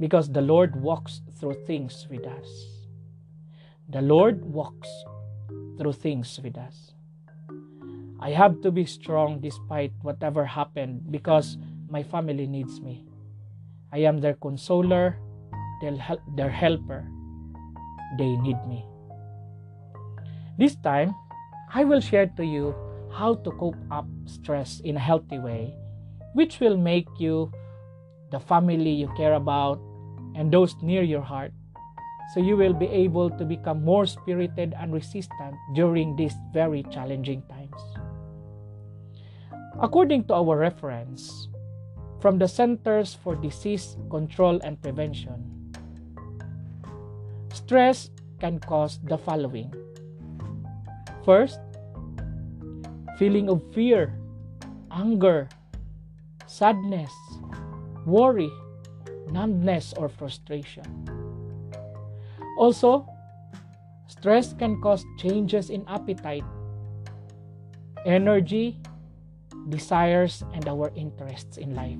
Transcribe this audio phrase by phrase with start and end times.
[0.00, 2.48] because the Lord walks through things with us.
[3.88, 4.88] The Lord walks
[5.76, 6.92] through things with us.
[8.20, 11.58] I have to be strong despite whatever happened because
[11.90, 13.04] my family needs me.
[13.92, 15.18] I am their consoler,
[15.82, 17.06] their helper.
[18.16, 18.86] They need me.
[20.56, 21.14] This time,
[21.74, 22.74] I will share to you
[23.12, 25.74] how to cope up stress in a healthy way
[26.34, 27.50] which will make you,
[28.30, 29.80] the family you care about,
[30.34, 31.52] and those near your heart.
[32.34, 37.42] So you will be able to become more spirited and resistant during these very challenging
[37.48, 37.80] times.
[39.80, 41.48] According to our reference
[42.20, 45.74] from the Centers for Disease Control and Prevention,
[47.52, 49.72] stress can cause the following.
[51.24, 51.60] First,
[53.18, 54.18] feeling of fear,
[54.90, 55.48] anger,
[56.46, 57.12] sadness,
[58.06, 58.50] worry,
[59.30, 60.84] numbness, or frustration.
[62.58, 63.06] Also,
[64.06, 66.44] stress can cause changes in appetite,
[68.06, 68.78] energy,
[69.68, 71.98] desires, and our interests in life.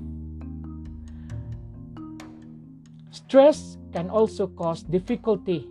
[3.11, 5.67] Stress can also cause difficulty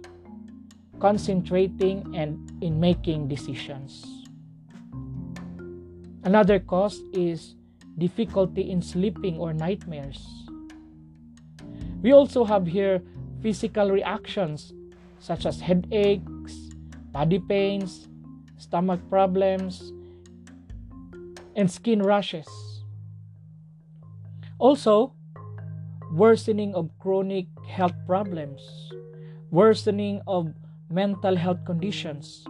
[1.00, 4.24] concentrating and in making decisions.
[6.24, 7.56] Another cause is
[7.98, 10.26] difficulty in sleeping or nightmares.
[12.02, 13.02] We also have here
[13.40, 14.72] physical reactions
[15.18, 16.52] such as headaches,
[17.12, 18.08] body pains,
[18.58, 19.92] stomach problems,
[21.56, 22.48] and skin rashes.
[24.58, 25.14] Also,
[26.12, 28.60] worsening of chronic health problems,
[29.50, 30.52] worsening of
[30.90, 32.44] mental health conditions,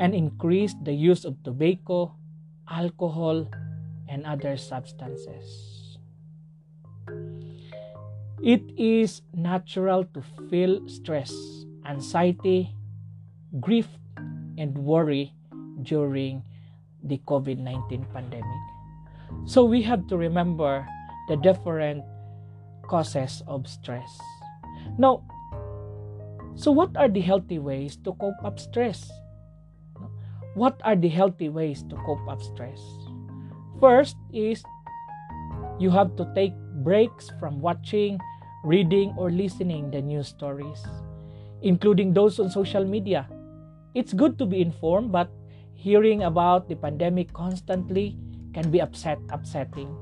[0.00, 2.14] and increased the use of tobacco,
[2.70, 3.48] alcohol,
[4.08, 5.98] and other substances.
[8.42, 11.32] It is natural to feel stress,
[11.86, 12.74] anxiety,
[13.60, 13.88] grief,
[14.58, 15.32] and worry
[15.82, 16.42] during
[17.02, 18.64] the COVID 19 pandemic.
[19.44, 20.86] So we have to remember
[21.28, 22.04] the different
[22.86, 24.20] causes of stress.
[24.98, 25.22] Now,
[26.54, 29.10] so what are the healthy ways to cope up stress?
[30.54, 32.80] What are the healthy ways to cope up stress?
[33.80, 34.64] First is
[35.78, 38.18] you have to take breaks from watching,
[38.64, 40.80] reading, or listening the news stories,
[41.60, 43.28] including those on social media.
[43.94, 45.28] It's good to be informed, but
[45.74, 48.16] hearing about the pandemic constantly
[48.54, 49.92] can be upset upsetting.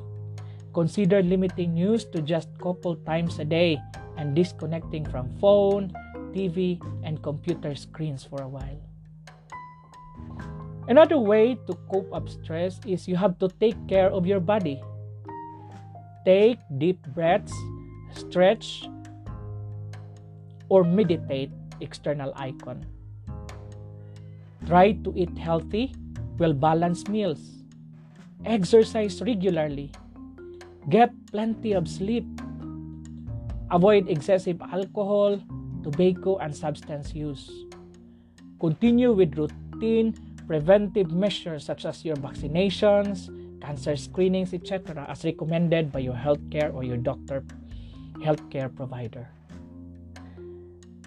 [0.73, 3.79] Consider limiting news to just couple times a day
[4.17, 5.91] and disconnecting from phone,
[6.31, 8.94] TV, and computer screens for a while.
[10.87, 14.83] Another way to cope up stress is you have to take care of your body.
[16.27, 17.53] Take deep breaths,
[18.13, 18.85] stretch,
[20.69, 21.51] or meditate
[21.81, 22.85] external icon.
[24.67, 25.95] Try to eat healthy,
[26.39, 27.65] well balanced meals.
[28.45, 29.91] Exercise regularly.
[30.91, 32.29] Get plenty of sleep.
[33.71, 35.41] Avoid excessive alcohol,
[35.83, 37.49] tobacco, and substance use.
[38.61, 40.13] Continue with routine
[40.47, 43.31] preventive measures such as your vaccinations,
[43.61, 47.45] cancer screenings, etc., as recommended by your healthcare or your doctor
[48.19, 49.29] healthcare provider.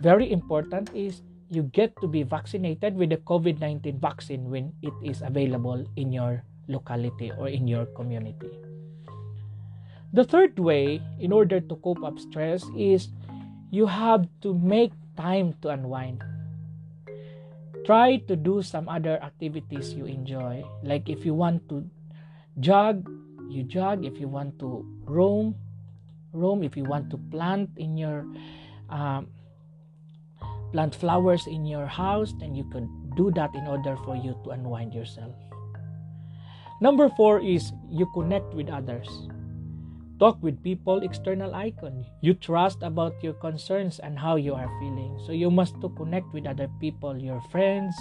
[0.02, 4.94] Very important is you get to be vaccinated with the COVID 19 vaccine when it
[5.04, 8.52] is available in your locality or in your community.
[10.14, 13.10] The third way, in order to cope up stress, is
[13.72, 16.24] you have to make time to unwind.
[17.88, 20.68] Try to do some other activities you enjoy.
[20.84, 21.88] Like if you want to
[22.60, 23.08] jog,
[23.48, 24.04] you jog.
[24.04, 25.56] If you want to roam,
[26.36, 26.68] roam.
[26.68, 28.28] If you want to plant in your
[28.92, 29.32] um,
[30.76, 34.52] plant flowers in your house, then you can do that in order for you to
[34.52, 35.32] unwind yourself.
[36.82, 39.08] Number four is you connect with others.
[40.20, 42.04] Talk with people, external icon.
[42.22, 45.20] You trust about your concerns and how you are feeling.
[45.28, 47.94] So you must to connect with other people, your friends,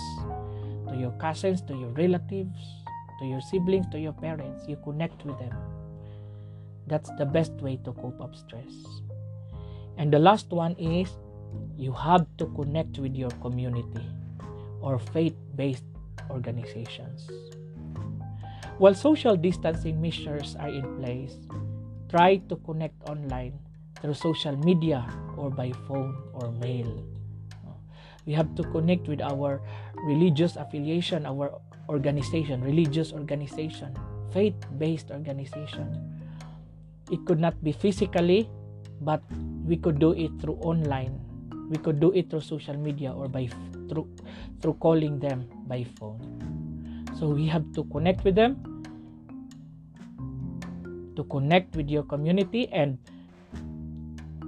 [0.88, 2.56] to your cousins, to your relatives,
[3.20, 4.64] to your siblings, to your parents.
[4.66, 5.52] You connect with them.
[6.86, 8.72] That's the best way to cope up stress.
[9.98, 11.12] And the last one is
[11.76, 14.08] you have to connect with your community
[14.80, 15.84] or faith based
[16.30, 17.28] organizations.
[18.78, 21.36] While social distancing measures are in place,
[22.08, 23.58] try to connect online
[24.00, 25.06] through social media
[25.36, 26.88] or by phone or mail.
[28.26, 29.62] We have to connect with our
[30.02, 31.54] religious affiliation, our
[31.88, 33.94] organization, religious organization,
[34.34, 35.94] faith based organization.
[37.10, 38.50] It could not be physically,
[39.00, 39.22] but
[39.62, 41.26] we could do it through online
[41.68, 43.48] we could do it through social media or by
[43.88, 44.06] through
[44.62, 46.20] through calling them by phone
[47.18, 48.75] so we have to connect with them
[51.16, 52.98] to connect with your community and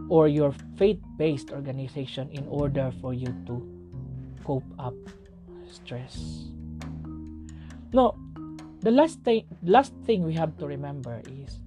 [0.08, 3.60] or your faith-based organization in order for you to
[4.44, 4.94] cope up
[5.68, 6.48] stress
[7.92, 8.14] no
[8.80, 11.60] the last thing last thing we have to remember is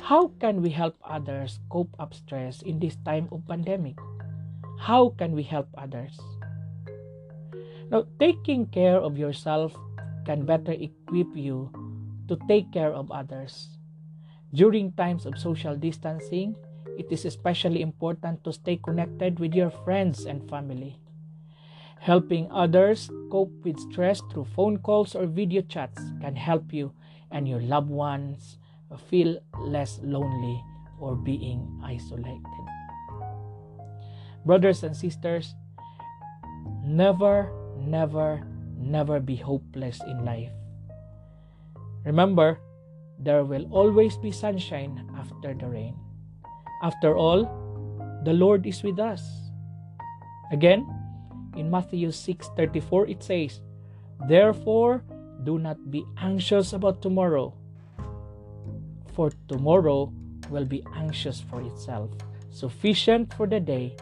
[0.00, 3.96] how can we help others cope up stress in this time of pandemic
[4.82, 6.18] how can we help others?
[7.94, 9.70] Now, taking care of yourself
[10.26, 11.70] can better equip you
[12.26, 13.78] to take care of others.
[14.52, 16.56] During times of social distancing,
[16.98, 21.00] it is especially important to stay connected with your friends and family.
[22.00, 26.92] Helping others cope with stress through phone calls or video chats can help you
[27.30, 28.58] and your loved ones
[29.08, 30.62] feel less lonely
[31.00, 32.44] or being isolated.
[34.44, 35.54] Brothers and sisters,
[36.84, 38.44] never, never,
[38.76, 40.52] never be hopeless in life.
[42.04, 42.58] Remember,
[43.22, 45.94] there will always be sunshine after the rain.
[46.82, 47.46] After all,
[48.24, 49.22] the Lord is with us.
[50.50, 50.82] Again,
[51.56, 53.62] in Matthew 6:34 it says,
[54.26, 55.06] "Therefore,
[55.42, 57.54] do not be anxious about tomorrow,
[59.14, 60.12] for tomorrow
[60.50, 62.10] will be anxious for itself.
[62.50, 63.96] Sufficient for the day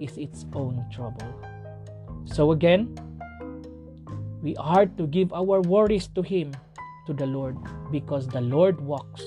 [0.00, 1.26] is its own trouble.
[2.24, 2.92] So again,
[4.42, 6.52] we are to give our worries to Him,
[7.06, 7.56] to the Lord,
[7.90, 9.22] because the Lord walks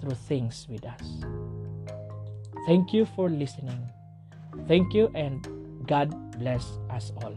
[0.00, 1.24] through things with us.
[2.66, 3.88] Thank you for listening.
[4.66, 5.46] Thank you, and
[5.86, 7.34] God bless us all.